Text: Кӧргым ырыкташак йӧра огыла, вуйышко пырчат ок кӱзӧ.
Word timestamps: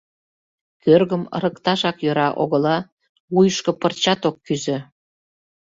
Кӧргым 0.83 1.23
ырыкташак 1.35 1.97
йӧра 2.05 2.29
огыла, 2.41 2.77
вуйышко 3.33 3.71
пырчат 3.81 4.21
ок 4.29 4.37
кӱзӧ. 4.45 4.77